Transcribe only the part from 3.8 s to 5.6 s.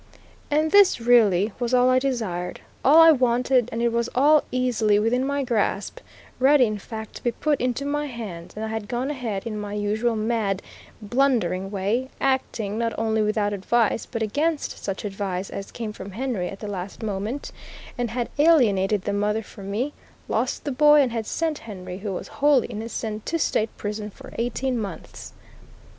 it was all easily within my